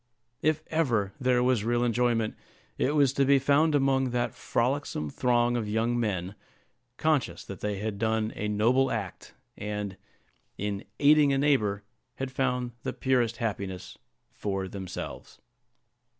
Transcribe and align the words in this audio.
If 0.41 0.63
ever 0.71 1.13
there 1.19 1.43
was 1.43 1.63
real 1.63 1.83
enjoyment, 1.83 2.33
it 2.75 2.95
was 2.95 3.13
to 3.13 3.23
be 3.23 3.37
found 3.37 3.75
among 3.75 4.09
that 4.09 4.33
frolicsome 4.33 5.11
throng 5.11 5.55
of 5.55 5.69
young 5.69 5.99
men, 5.99 6.33
conscious 6.97 7.43
that 7.45 7.59
they 7.59 7.77
had 7.77 7.99
done 7.99 8.33
a 8.35 8.47
noble 8.47 8.89
act, 8.89 9.35
and, 9.55 9.97
in 10.57 10.85
aiding 10.99 11.33
a 11.33 11.37
neighbor, 11.37 11.83
had 12.15 12.31
found 12.31 12.71
the 12.81 12.93
purest 12.93 13.37
happiness 13.37 13.95
for 14.31 14.67
themselves. 14.67 15.39